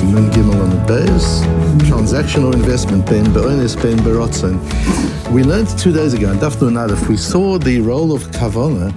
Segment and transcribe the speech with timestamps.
[0.00, 1.42] Nun Gimel on the Beis,
[1.80, 4.58] transactional investment, Ben Be'onis, Ben Berotzen.
[5.30, 8.88] We learned two days ago in Daf Nun we saw the role of kavana,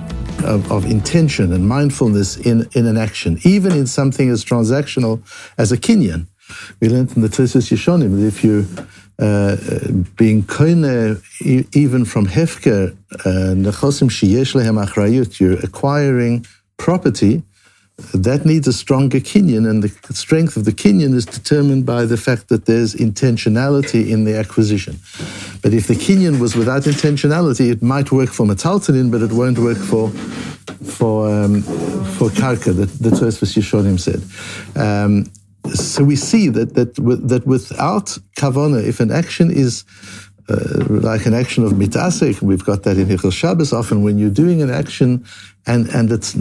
[0.45, 5.19] of, of, intention and mindfulness in, in an action, even in something as transactional
[5.57, 6.27] as a kinyan.
[6.79, 8.65] We learned in the Tosfos Yeshonim that if you
[9.19, 9.57] uh,
[10.15, 11.21] being koine
[11.75, 16.45] even from hefker uh, nechosim sheyesh lehem achrayut, you're acquiring
[16.77, 17.43] property
[18.13, 22.17] that needs a stronger kinyan, and the strength of the kinyan is determined by the
[22.17, 24.99] fact that there's intentionality in the acquisition.
[25.61, 29.59] But if the kinyan was without intentionality, it might work for metaltalin, but it won't
[29.59, 30.09] work for
[30.83, 32.75] for um, for karka.
[32.75, 34.21] That the Tosfos Yeshonim said.
[34.75, 35.31] Um,
[35.73, 39.85] so we see that that that without kavana, if an action is
[40.49, 43.71] uh, like an action of mitasek, we've got that in Hilchos Shabbos.
[43.71, 45.25] Often, when you're doing an action
[45.67, 46.33] and and it's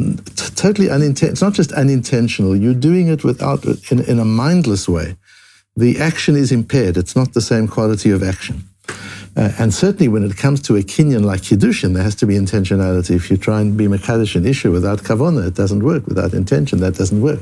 [0.50, 2.56] totally unintentional, it's not just unintentional.
[2.56, 5.16] You're doing it without in, in a mindless way.
[5.76, 6.96] The action is impaired.
[6.96, 8.64] It's not the same quality of action.
[9.36, 12.34] Uh, and certainly when it comes to a kinyan like Kiddushin, there has to be
[12.34, 13.16] intentionality.
[13.16, 16.06] If you try and be Makadish an issue without kavona, it doesn't work.
[16.06, 17.40] Without intention, that doesn't work.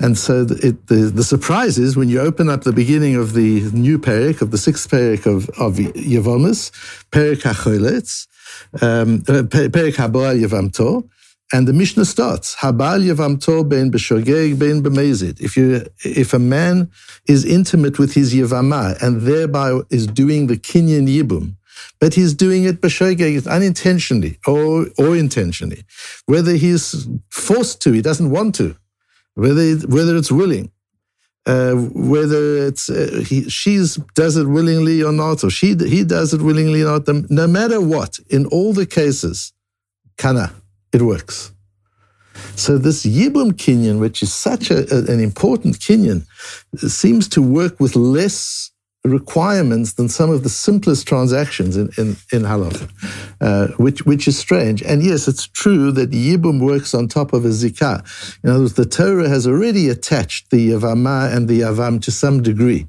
[0.00, 3.60] And so it, the, the surprise is when you open up the beginning of the
[3.72, 6.72] new Perik, of the sixth Perik of, of Yevomis,
[7.12, 8.26] Perik HaCholetz,
[8.74, 9.04] uh,
[9.74, 11.08] Perik Haboa Yevamto,
[11.52, 15.40] and the Mishnah starts, Habal Yevamto ben b'shogeg ben b'mezid.
[15.40, 16.90] If you, if a man
[17.28, 21.56] is intimate with his Yevama and thereby is doing the Kinyan Yibum,
[22.00, 25.84] but he's doing it unintentionally or, or intentionally,
[26.26, 28.76] whether he's forced to, he doesn't want to,
[29.34, 30.70] whether, whether it's willing,
[31.46, 36.32] uh, whether it's uh, he, she's does it willingly or not, or she he does
[36.32, 37.08] it willingly or not.
[37.30, 39.52] No matter what, in all the cases,
[40.16, 40.52] kana
[40.92, 41.52] it works.
[42.56, 44.78] So this Yibum Kinyan, which is such a,
[45.12, 46.26] an important Kinyan,
[46.76, 48.70] seems to work with less
[49.04, 52.88] requirements than some of the simplest transactions in, in, in halacha,
[53.40, 54.82] uh, which, which is strange.
[54.82, 58.02] And yes, it's true that Yibum works on top of a zikah.
[58.42, 62.42] In other words, the Torah has already attached the Yavama and the Yavam to some
[62.42, 62.86] degree.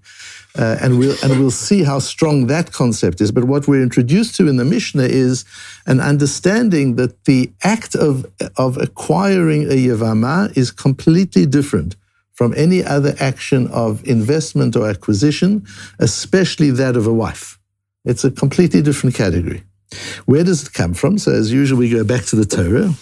[0.58, 3.30] Uh, and we'll and we'll see how strong that concept is.
[3.30, 5.44] But what we're introduced to in the Mishnah is
[5.86, 11.98] an understanding that the act of of acquiring a yavama is completely different
[12.36, 15.66] from any other action of investment or acquisition,
[16.00, 17.58] especially that of a wife.
[18.04, 19.64] It's a completely different category.
[20.26, 21.18] Where does it come from?
[21.18, 22.94] So as usual, we go back to the Torah.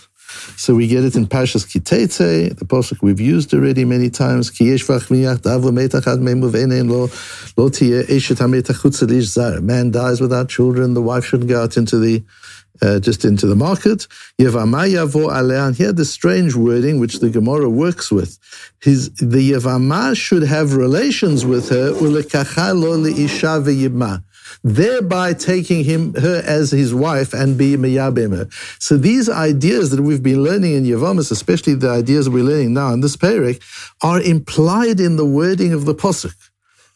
[0.56, 4.50] So we get it in Parshas Kitetse, the pasuk we've used already many times.
[9.62, 10.94] Man dies without children.
[10.94, 12.24] The wife shouldn't go out into the
[12.82, 14.08] uh, just into the market.
[14.40, 18.40] And here the strange wording which the Gemara works with.
[18.82, 21.94] His, the Yavama should have relations with her
[24.64, 28.48] thereby taking him her as his wife and be miyabim her.
[28.80, 32.94] So these ideas that we've been learning in Yavamas, especially the ideas we're learning now
[32.94, 33.62] in this parak,
[34.02, 36.36] are implied in the wording of the posuk.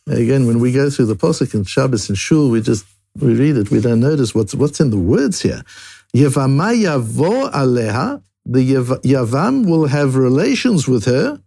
[0.08, 2.86] Again, when we go through the posuk in Shabbos and Shul, we just
[3.20, 5.64] we read it, we don't notice what's what's in the words here.
[6.14, 8.74] Yavama yavo aleha, the
[9.04, 11.40] Yavam will have relations with her.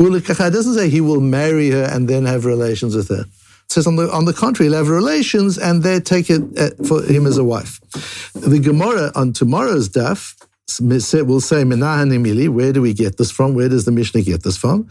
[0.00, 3.86] It doesn't say he will marry her and then have relations with her It says
[3.86, 7.26] on the on the contrary, he'll have relations and they take it uh, for him
[7.26, 7.80] as a wife.
[8.34, 10.36] The Gemara on tomorrow's daf
[10.80, 12.48] will say Menahanimili.
[12.48, 13.54] Where do we get this from?
[13.54, 14.84] Where does the Mishnah get this from?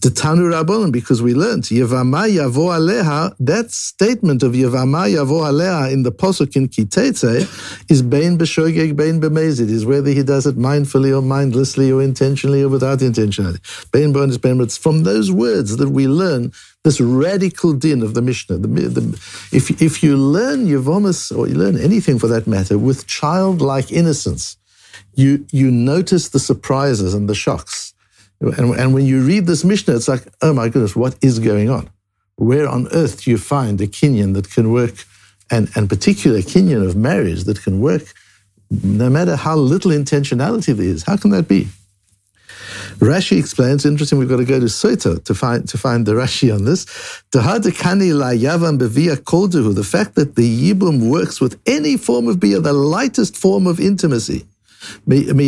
[0.00, 3.34] The Tanu Rabbanon, because we learned Yavama Yavo Aleha.
[3.40, 9.20] That statement of Yavama Yavo Aleha in the posuk in Kitetse is Bein B'Shogeg Bein
[9.20, 9.70] B'Mezid.
[9.70, 13.90] Is whether he does it mindfully or mindlessly or intentionally or without intentionality.
[13.90, 14.60] Bein Bon is Bein.
[14.60, 16.52] It's from those words that we learn
[16.84, 18.58] this radical din of the Mishnah.
[18.58, 19.02] The, the,
[19.52, 24.56] if, if you learn Yavomas, or you learn anything for that matter, with childlike innocence,
[25.14, 27.94] you, you notice the surprises and the shocks.
[28.40, 31.70] And, and when you read this Mishnah, it's like, oh my goodness, what is going
[31.70, 31.88] on?
[32.36, 35.04] Where on earth do you find a kinyan that can work,
[35.50, 38.14] and, and particular kinyan of marriage that can work
[38.70, 41.04] no matter how little intentionality there is?
[41.04, 41.68] How can that be?
[42.98, 46.54] Rashi explains, interesting, we've got to go to Soto to find to find the Rashi
[46.54, 46.84] on this.
[47.32, 47.42] The
[49.84, 54.46] fact that the Yibum works with any form of bia, the lightest form of intimacy.
[55.06, 55.40] We learn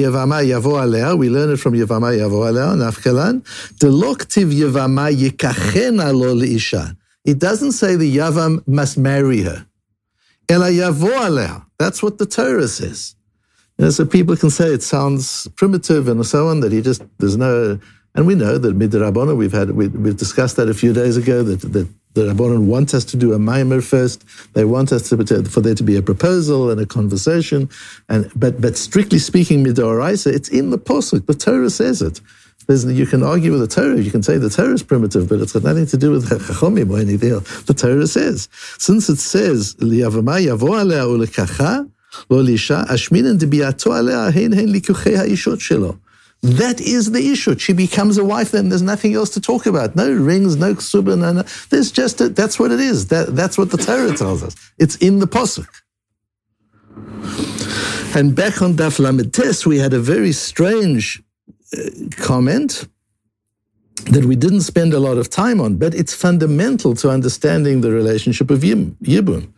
[1.52, 3.42] it from Yavo Alea, Nafkalan.
[3.78, 6.96] Deloktiv Yavama Yikachena lo isha.
[7.25, 9.66] It doesn't say the Yavam must marry her.
[10.48, 11.66] Ela Alea.
[11.78, 13.14] That's what the Torah says.
[13.78, 17.02] You know, so people can say it sounds primitive and so on, that he just,
[17.19, 17.81] there's no,
[18.14, 21.42] And we know that midrabbanon, we've had we, we've discussed that a few days ago.
[21.42, 24.25] That that the rabbanon want us to do a maimer first.
[24.55, 27.69] They want us to, for there to be a proposal and a conversation.
[28.08, 31.26] And but but strictly speaking, midoraisa, it's in the posuk.
[31.26, 32.20] The Torah says it.
[32.66, 34.00] There's, you can argue with the Torah.
[34.00, 36.90] You can say the Torah is primitive, but it's got nothing to do with Chachomim
[36.90, 37.62] or anything else.
[37.64, 39.76] The Torah says, since it says
[42.31, 45.99] lo lisha ashminin debiato alea hein likuchei haishot shelo.
[46.44, 47.58] That is the issue.
[47.58, 49.96] She becomes a wife, then there's nothing else to talk about.
[49.96, 51.43] No rings, no ksuba, no, no.
[51.70, 53.08] There's just, a, that's what it is.
[53.08, 54.55] That, that's what the Torah tells us.
[54.79, 55.69] It's in the Pasuk.
[58.14, 61.23] And back on Daf Lamed Tes, we had a very strange
[61.73, 61.79] uh,
[62.19, 62.88] comment
[64.11, 67.91] that we didn't spend a lot of time on, but it's fundamental to understanding the
[67.91, 69.54] relationship of Yibum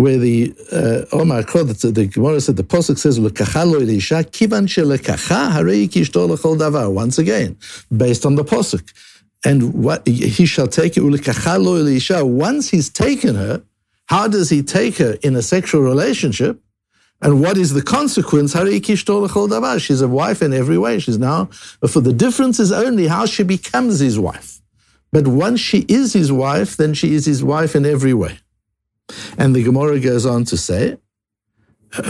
[0.00, 5.52] where the uh, Omar the, Gemara said the Pasuk says, "Lekacha lo elisha kivan shelekacha
[5.52, 7.58] harei kishto lechol davar." Once again,
[7.94, 8.92] based on the Pasuk,
[9.44, 11.02] and what he shall take it.
[11.02, 13.62] Once he's taken her,
[14.06, 16.60] how does he take her in a sexual relationship?
[17.22, 18.52] And what is the consequence?
[19.82, 20.98] She's a wife in every way.
[20.98, 21.46] She's now.
[21.86, 24.62] For the difference is only how she becomes his wife.
[25.12, 28.38] But once she is his wife, then she is his wife in every way.
[29.38, 30.98] And the Gemara goes on to say,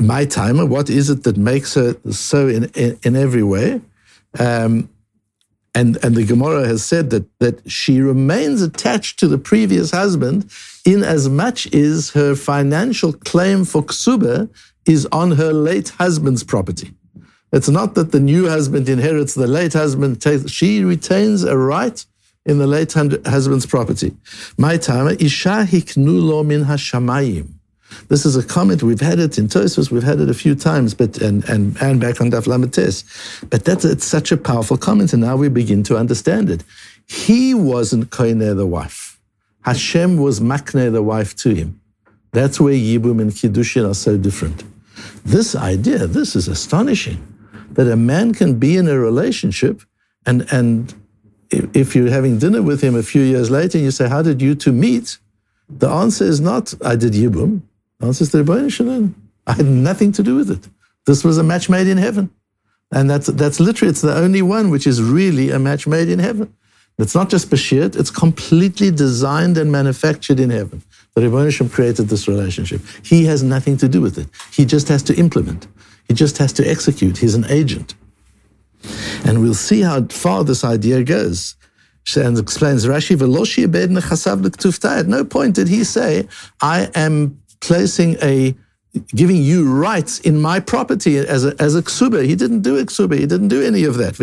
[0.02, 3.80] my timer, what is it that makes her so in, in, in every way?
[4.38, 4.90] Um,
[5.74, 10.50] and, and the Gemara has said that, that she remains attached to the previous husband
[10.84, 14.50] in as much as her financial claim for ksuba
[14.86, 16.92] is on her late husband's property.
[17.52, 20.20] It's not that the new husband inherits the late husband.
[20.20, 22.04] Takes, she retains a right
[22.46, 24.16] in the late husband's property.
[24.56, 27.48] My time, Isha hiknu lo min hashamayim.
[28.08, 30.94] This is a comment we've had it in Tosfos, we've had it a few times,
[30.94, 33.04] but and and, and back on Daf Lamates.
[33.50, 36.64] But that's it's such a powerful comment, and now we begin to understand it.
[37.06, 39.18] He wasn't koine the wife.
[39.62, 41.80] Hashem was makne the wife to him.
[42.32, 44.62] That's where Yibum and Kiddushin are so different.
[45.24, 47.20] This idea, this is astonishing,
[47.72, 49.82] that a man can be in a relationship
[50.26, 50.94] and and
[51.50, 54.40] if you're having dinner with him a few years later and you say, How did
[54.40, 55.18] you two meet?
[55.68, 57.62] The answer is not, I did Yibum.
[57.98, 59.14] The answer is the Rebbeinu.
[59.46, 60.68] I had nothing to do with it.
[61.06, 62.30] This was a match made in heaven.
[62.92, 66.18] And that's, that's literally, it's the only one which is really a match made in
[66.18, 66.52] heaven.
[66.98, 70.82] It's not just bashert, it's completely designed and manufactured in heaven.
[71.14, 72.82] The Rebbeinu created this relationship.
[73.02, 74.28] He has nothing to do with it.
[74.52, 75.66] He just has to implement.
[76.08, 77.18] He just has to execute.
[77.18, 77.94] He's an agent.
[79.24, 81.56] And we'll see how far this idea goes.
[82.16, 83.14] And explains Rashi,
[84.84, 86.28] At no point did he say,
[86.60, 88.54] I am placing a
[89.14, 92.26] giving you rights in my property as a, as a ksuba.
[92.26, 93.18] He didn't do a ksuba.
[93.18, 94.16] He didn't do any of that.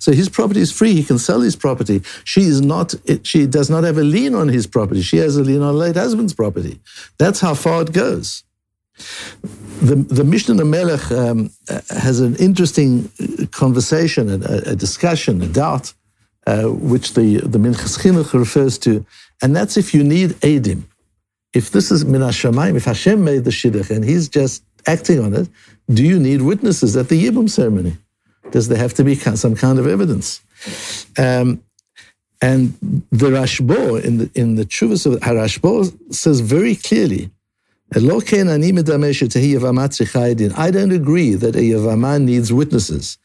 [0.00, 0.92] So his property is free.
[0.94, 2.02] He can sell his property.
[2.24, 2.94] She is not.
[3.22, 5.02] She does not have a lien on his property.
[5.02, 6.80] She has a lien on her late husband's property.
[7.18, 8.42] That's how far it goes.
[9.80, 11.50] The, the Mishnah Melech um,
[11.90, 13.10] has an interesting
[13.50, 15.92] conversation, a, a discussion, a doubt,
[16.46, 19.04] uh, which the, the Minchas Chinuch refers to,
[19.42, 20.82] and that's if you need Edim.
[21.52, 25.34] If this is Min Hashemayim, if Hashem made the Shidduch and he's just acting on
[25.34, 25.48] it,
[25.90, 27.96] do you need witnesses at the Yibum ceremony?
[28.50, 30.40] Does there have to be some kind of evidence?
[31.18, 31.62] Um,
[32.40, 32.74] and
[33.10, 37.30] the Rashbo in the in the of Harashbo says very clearly
[37.94, 37.98] I
[40.70, 43.18] don't agree that a Yavama needs witnesses.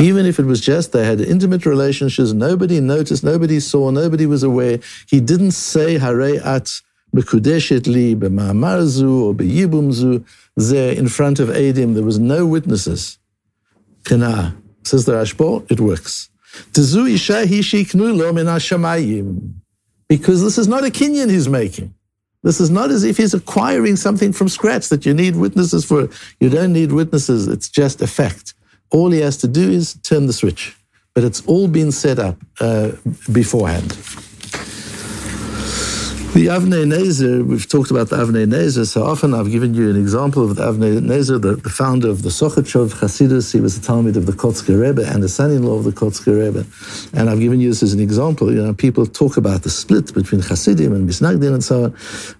[0.00, 4.42] Even if it was just they had intimate relationships, nobody noticed, nobody saw, nobody was
[4.42, 4.80] aware.
[5.08, 6.82] He didn't say Hare at
[7.14, 10.24] Bekudeshet li b'ma'amarzu or b'yibumzu
[10.56, 11.94] there in front of Adim.
[11.94, 13.18] There was no witnesses.
[14.06, 16.28] Says the Rashbo, it works.
[16.72, 18.46] Tezu isha hi shiknu lo min
[20.16, 21.92] because this is not a kinyan he's making.
[22.44, 26.08] This is not as if he's acquiring something from scratch that you need witnesses for.
[26.38, 28.54] You don't need witnesses, it's just a fact.
[28.90, 30.76] All he has to do is turn the switch.
[31.14, 32.92] But it's all been set up uh,
[33.32, 33.92] beforehand.
[36.34, 39.34] The Avnei Nezer, we've talked about the Avnei Nezer so often.
[39.34, 42.88] I've given you an example of the Avnei Nezer, the, the founder of the Sochotchov
[42.94, 43.52] Chasidus.
[43.52, 46.66] He was a Talmid of the Kotzker Rebbe and the son-in-law of the Kotzker Rebbe.
[47.16, 48.52] And I've given you this as an example.
[48.52, 51.90] You know, people talk about the split between Chasidim and Misnagdim and so on.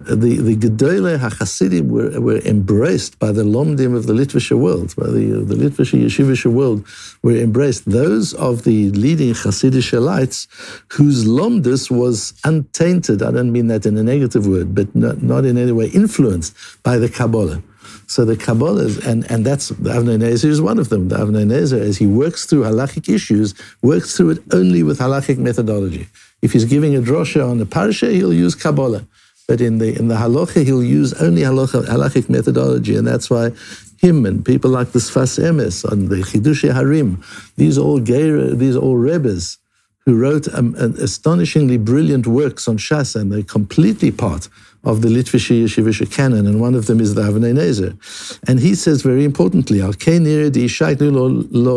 [0.01, 5.07] The, the Gedole HaChasidim were, were embraced by the Lomdim of the Litvische world, by
[5.07, 6.85] the, the Litvische Yeshivische world
[7.23, 7.89] were embraced.
[7.89, 10.49] Those of the leading Hasidic lights
[10.95, 13.23] whose Lomdus was untainted.
[13.23, 16.55] I don't mean that in a negative word, but not, not in any way influenced
[16.83, 17.63] by the Kabbalah.
[18.07, 21.09] So the Kabbalah, is, and, and that's the Avnei Nezer is one of them.
[21.09, 25.39] The Avnei Nezer, as he works through halachic issues, works through it only with halachic
[25.39, 26.09] methodology.
[26.43, 29.07] If he's giving a drosha on the parsha, he'll use Kabbalah.
[29.47, 33.53] But in the in the halacha, he'll use only halacha, halachic methodology, and that's why
[33.99, 37.23] him and people like the Sfas Emes and the Chidushei Harim,
[37.57, 39.59] these all gay, these all rebbes
[40.07, 44.49] who wrote um, astonishingly brilliant works on Shas, and they're completely part
[44.85, 47.97] of the Litvische Yeshivische canon, and one of them is the Avnei Nezer.
[48.47, 49.95] And he says very importantly, Al lo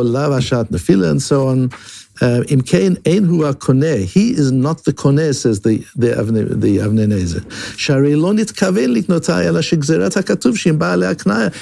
[0.03, 1.71] lavashat nefila, and so on.
[2.19, 3.45] Uh, Im kain ein hu.
[3.45, 7.43] He is not the koneh, says the the Avnei the Avnei Nezer.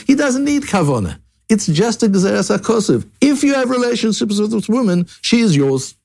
[0.08, 1.20] He doesn't need kavona.
[1.50, 3.06] It's just a gzeras.
[3.22, 5.96] If you have relationships with this woman, she is yours.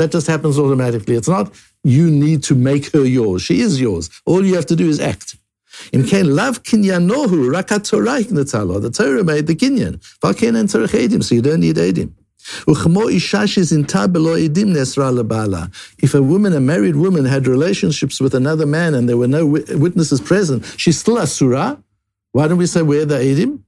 [0.00, 1.14] That just happens automatically.
[1.14, 1.52] It's not
[1.84, 3.42] you need to make her yours.
[3.42, 4.08] She is yours.
[4.24, 5.36] All you have to do is act.
[5.92, 9.98] Im ken lav kinyanohu rakat Torah The Torah made the kinyan.
[10.22, 12.14] V'alken en tzarech edim, so you don't need edim.
[15.98, 19.44] If a woman, a married woman, had relationships with another man and there were no
[19.44, 21.76] witnesses present, she's still a surah.
[22.32, 23.60] Why don't we say where the edim?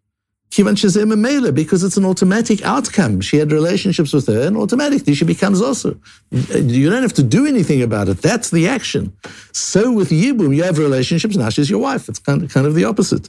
[1.53, 3.21] Because it's an automatic outcome.
[3.23, 5.99] She had relationships with her, and automatically she becomes also.
[6.31, 8.19] You don't have to do anything about it.
[8.21, 9.17] That's the action.
[9.53, 12.09] So with Yibum, you have relationships, now she's your wife.
[12.09, 13.29] It's kind of, kind of the opposite.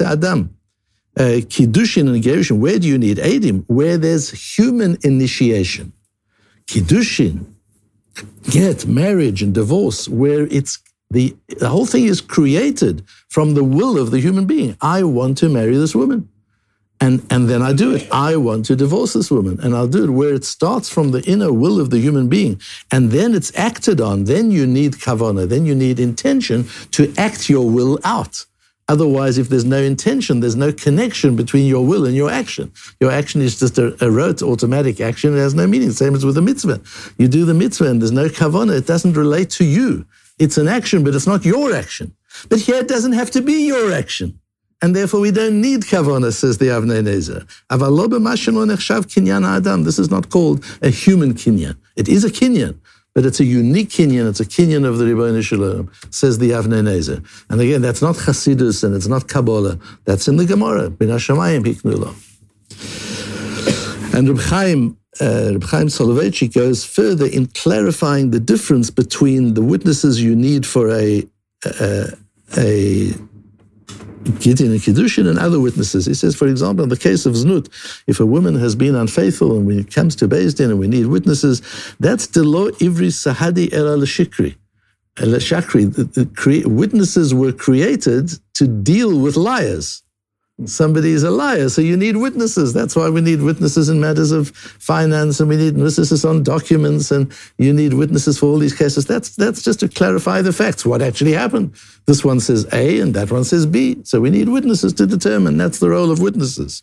[0.00, 0.56] Adam.
[1.16, 3.64] Uh, Kiddushin and Gerushin, where do you need Edim?
[3.66, 5.92] Where there's human initiation.
[6.66, 7.46] Kiddushin,
[8.48, 10.78] get marriage and divorce, where it's
[11.10, 14.76] the, the whole thing is created from the will of the human being.
[14.80, 16.28] I want to marry this woman.
[17.02, 18.06] And, and then I do it.
[18.12, 21.22] I want to divorce this woman, and I'll do it where it starts from the
[21.22, 22.60] inner will of the human being,
[22.92, 24.24] and then it's acted on.
[24.24, 28.44] Then you need kavana, then you need intention to act your will out.
[28.90, 32.70] Otherwise, if there's no intention, there's no connection between your will and your action.
[32.98, 35.32] Your action is just a, a rote, automatic action.
[35.32, 35.92] It has no meaning.
[35.92, 36.80] Same as with a mitzvah.
[37.16, 38.76] You do the mitzvah and there's no kavana.
[38.76, 40.06] It doesn't relate to you.
[40.40, 42.14] It's an action, but it's not your action.
[42.48, 44.40] But here it doesn't have to be your action.
[44.82, 47.46] And therefore we don't need kavana, says the Avnei Nezer.
[49.56, 49.84] adam.
[49.84, 51.76] This is not called a human kinyan.
[51.96, 52.78] It is a kinyan,
[53.14, 54.30] but it's a unique kinyan.
[54.30, 57.22] It's a kinyan of the Shel Olam, says the Avnei Nezer.
[57.50, 59.78] And again, that's not Chasidus and it's not Kabbalah.
[60.06, 60.88] That's in the Gemara.
[60.98, 61.66] Min Hashemayim.
[64.14, 69.62] And Reb Chaim uh, Reb Chaim Soloveitchik goes further in clarifying the difference between the
[69.62, 71.26] witnesses you need for a
[71.64, 72.06] a,
[72.56, 73.12] a
[74.38, 76.06] Gittin and Kiddushin and other witnesses.
[76.06, 77.68] He says, for example, in the case of Znut,
[78.06, 80.88] if a woman has been unfaithful and when it comes to Beis Din and we
[80.88, 81.62] need witnesses,
[82.00, 84.56] that's the law ivri sahadi era l'shikri.
[85.16, 90.02] Shakri, witnesses were created to deal with liars
[90.66, 91.68] somebody is a liar.
[91.68, 92.72] So you need witnesses.
[92.72, 97.10] That's why we need witnesses in matters of finance and we need witnesses on documents
[97.10, 99.06] and you need witnesses for all these cases.
[99.06, 101.74] That's, that's just to clarify the facts, what actually happened.
[102.06, 103.98] This one says A and that one says B.
[104.04, 105.56] So we need witnesses to determine.
[105.56, 106.82] That's the role of witnesses.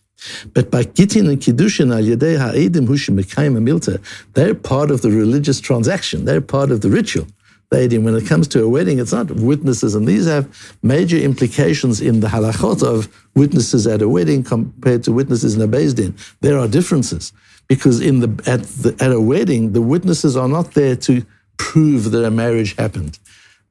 [0.53, 4.01] But by Gittin and Kiddushin al Yedei Ha'edim Hushim Milta,
[4.33, 6.25] they're part of the religious transaction.
[6.25, 7.27] They're part of the ritual
[7.69, 10.47] when it comes to a wedding, it's not witnesses, and these have
[10.83, 15.67] major implications in the halachot of witnesses at a wedding compared to witnesses in a
[15.67, 16.15] beis din.
[16.39, 17.33] There are differences
[17.67, 21.25] because in the at the, at a wedding, the witnesses are not there to
[21.57, 23.19] prove that a marriage happened.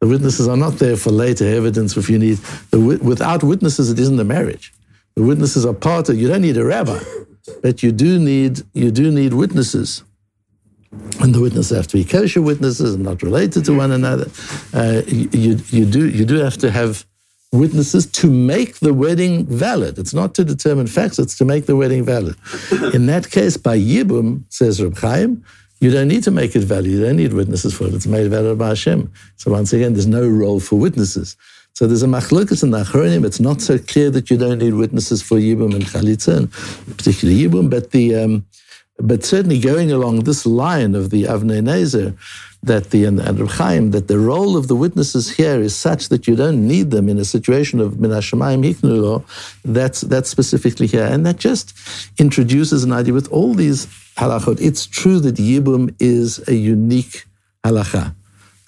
[0.00, 1.96] The witnesses are not there for later evidence.
[1.96, 2.36] If you need
[2.70, 4.74] the, without witnesses, it isn't a marriage.
[5.14, 6.18] The witnesses are part of.
[6.18, 7.02] You don't need a rabbi,
[7.62, 10.04] but you do need you do need witnesses
[11.20, 14.30] and the witnesses have to be kosher witnesses and not related to one another.
[14.74, 17.06] Uh, you, you, do, you do have to have
[17.52, 19.98] witnesses to make the wedding valid.
[19.98, 22.36] It's not to determine facts, it's to make the wedding valid.
[22.94, 25.44] In that case, by Yibum, says Reb Chaim,
[25.80, 26.86] you don't need to make it valid.
[26.86, 27.94] You don't need witnesses for it.
[27.94, 29.12] It's made valid by Hashem.
[29.36, 31.36] So once again, there's no role for witnesses.
[31.74, 33.26] So there's a machlokas in the Achronim.
[33.26, 37.42] It's not so clear that you don't need witnesses for Yibum and Chalitza, and particularly
[37.42, 38.46] Yibum, but the um,
[38.98, 42.16] but certainly going along this line of the Avnei Nezer,
[42.62, 46.34] that the and, Chaim, that the role of the witnesses here is such that you
[46.34, 49.24] don't need them in a situation of min hashemayim hiknulo,
[49.64, 51.74] that's that's specifically here, and that just
[52.18, 53.86] introduces an idea with all these
[54.16, 54.60] halachot.
[54.60, 57.26] It's true that yibum is a unique
[57.64, 58.14] halacha.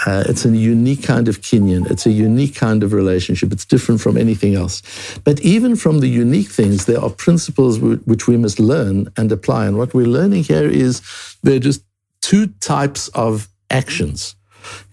[0.06, 1.90] Uh, it's a unique kind of kinyan.
[1.90, 3.52] It's a unique kind of relationship.
[3.52, 4.82] It's different from anything else.
[5.24, 9.66] But even from the unique things, there are principles which we must learn and apply.
[9.66, 11.02] And what we're learning here is
[11.42, 11.82] there are just
[12.20, 14.36] two types of actions.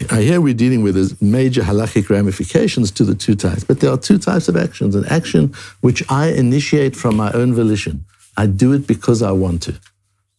[0.10, 4.18] here we're dealing with major halachic ramifications to the two types, but there are two
[4.18, 4.96] types of actions.
[4.96, 8.06] An action which I initiate from my own volition.
[8.38, 9.80] I do it because I want to.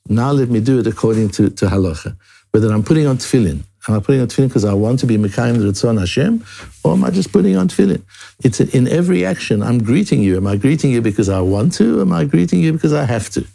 [0.08, 2.16] Now let me do it according to, to halacha.
[2.50, 5.16] Whether I'm putting on tefillin, am I putting on tefillin because I want to be
[5.16, 6.44] Mekayim Ritzon Hashem,
[6.84, 8.02] or am I just putting on tefillin?
[8.42, 9.62] It's in every action.
[9.62, 10.36] I'm greeting you.
[10.36, 12.00] Am I greeting you because I want to?
[12.00, 13.46] Am I greeting you because I have to?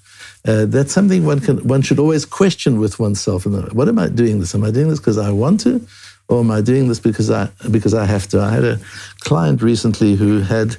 [0.48, 3.46] Uh, that's something one can one should always question with oneself.
[3.46, 4.56] What am I doing this?
[4.56, 5.86] Am I doing this because I want to,
[6.30, 8.42] or am I doing this because I because I have to?
[8.42, 8.80] I had a
[9.20, 10.78] client recently who had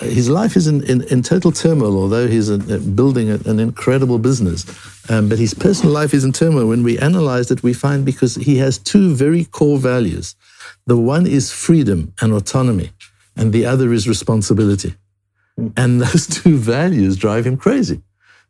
[0.00, 3.58] his life is in, in, in total turmoil, although he's a, a building a, an
[3.58, 4.66] incredible business.
[5.10, 6.68] Um, but his personal life is in turmoil.
[6.68, 10.34] When we analyze it, we find because he has two very core values.
[10.86, 12.90] The one is freedom and autonomy,
[13.36, 14.94] and the other is responsibility.
[15.76, 18.02] And those two values drive him crazy.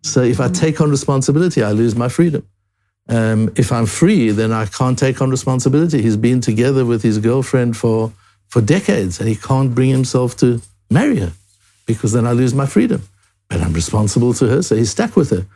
[0.03, 2.47] So if I take on responsibility, I lose my freedom.
[3.09, 6.03] Um, if I'm free, then I can't take on responsibility.
[6.03, 8.13] He's been together with his girlfriend for,
[8.49, 11.33] for decades and he can't bring himself to marry her
[11.87, 13.03] because then I lose my freedom.
[13.49, 15.47] But I'm responsible to her, so he's stuck with her.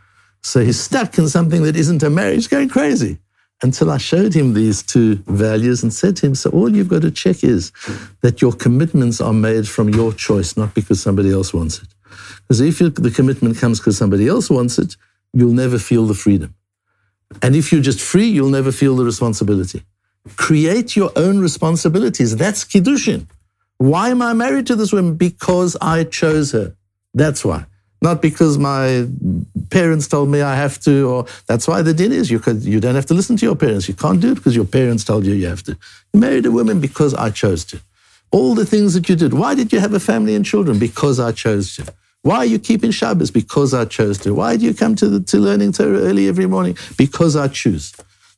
[0.43, 3.19] So he's stuck in something that isn't a marriage, going crazy.
[3.63, 7.03] Until I showed him these two values and said to him, So all you've got
[7.03, 7.73] to check is
[8.23, 11.89] that your commitments are made from your choice, not because somebody else wants it.
[12.43, 14.97] Because if the commitment comes because somebody else wants it,
[15.35, 16.55] you'll never feel the freedom.
[17.43, 19.83] And if you're just free, you'll never feel the responsibility.
[20.37, 22.37] Create your own responsibilities.
[22.37, 23.27] That's Kiddushin.
[23.81, 25.15] Why am I married to this woman?
[25.15, 26.77] Because I chose her.
[27.15, 27.65] That's why.
[28.03, 29.09] Not because my
[29.71, 32.79] parents told me I have to, or that's why the din is you, could, you
[32.79, 33.89] don't have to listen to your parents.
[33.89, 35.79] You can't do it because your parents told you you have to.
[36.13, 37.81] You married a woman because I chose to.
[38.31, 39.33] All the things that you did.
[39.33, 40.79] Why did you have a family and children?
[40.79, 41.91] Because I chose to.
[42.21, 43.31] Why are you keeping Shabbos?
[43.31, 44.35] Because I chose to.
[44.35, 46.77] Why do you come to, the, to learning Torah early every morning?
[46.99, 47.95] Because I choose.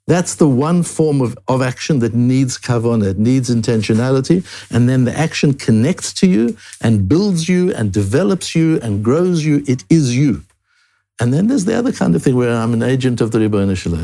[0.06, 4.45] That's the one form of, of action that needs kavanah, it needs intentionality.
[4.71, 9.45] And then the action connects to you and builds you and develops you and grows
[9.45, 9.62] you.
[9.67, 10.43] It is you.
[11.21, 13.76] And then there's the other kind of thing where I'm an agent of the Ribono
[13.76, 13.95] Shel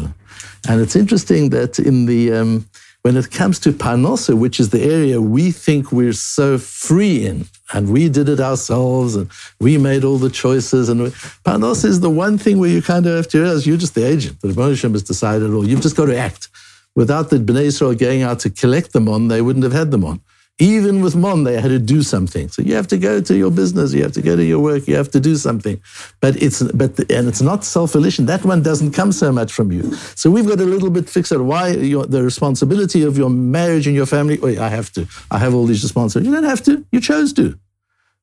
[0.68, 2.68] And it's interesting that in the, um,
[3.02, 7.46] when it comes to Parnasa, which is the area we think we're so free in,
[7.72, 11.00] and we did it ourselves, and we made all the choices, and
[11.44, 14.07] Panos is the one thing where you kind of have to realize you're just the
[14.07, 14.40] agent.
[14.40, 15.66] The Rebbe has decided all.
[15.66, 16.48] You've just got to act.
[16.94, 20.04] Without the Bnei Israel going out to collect them on, they wouldn't have had them
[20.04, 20.20] on.
[20.60, 22.48] Even with Monday, they had to do something.
[22.48, 24.88] So you have to go to your business, you have to go to your work,
[24.88, 25.80] you have to do something.
[26.20, 28.26] But it's but the, and it's not self-volition.
[28.26, 29.94] That one doesn't come so much from you.
[30.16, 33.94] So we've got a little bit fixed why your, the responsibility of your marriage and
[33.94, 34.38] your family.
[34.42, 35.06] Oh, I have to.
[35.30, 36.28] I have all these responsibilities.
[36.28, 36.84] You don't have to.
[36.90, 37.56] You chose to.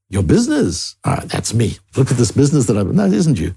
[0.10, 0.98] Your business.
[1.04, 1.78] That's me.
[1.96, 2.94] Look at this business that I've.
[2.94, 3.56] No, it isn't you.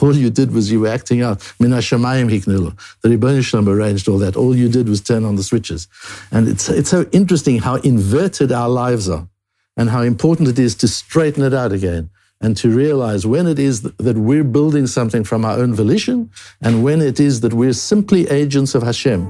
[0.00, 1.52] All you did was you were acting out.
[1.58, 2.78] Min hashamayim hiknilu.
[3.02, 4.36] The Ribono Shel arranged all that.
[4.36, 5.88] All you did was turn on the switches.
[6.30, 9.28] And it's, it's so interesting how inverted our lives are
[9.76, 13.58] and how important it is to straighten it out again and to realize when it
[13.58, 16.30] is that we're building something from our own volition
[16.62, 19.22] and when it is that we're simply agents of Hashem,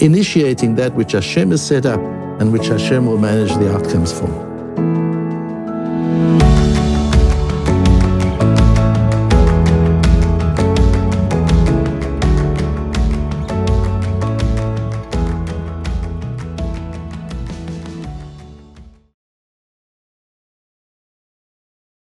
[0.00, 2.00] initiating that which Hashem has set up
[2.40, 4.53] and which Hashem will manage the outcomes for.